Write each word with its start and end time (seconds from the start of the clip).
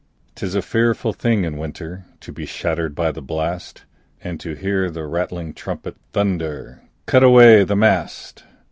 'Tis 0.33 0.55
a 0.55 0.63
fearful 0.63 1.13
thing 1.13 1.43
in 1.43 1.57
winter 1.59 2.05
To 2.21 2.31
be 2.31 2.47
shattered 2.47 2.95
by 2.95 3.11
the 3.11 3.21
blast, 3.21 3.85
And 4.23 4.39
to 4.39 4.55
hear 4.55 4.89
the 4.89 5.05
rattling 5.05 5.53
trumpet 5.53 5.95
Thunder, 6.11 6.81
"Cut 7.05 7.23
away 7.23 7.63
the 7.63 7.75
mast!" 7.75 8.43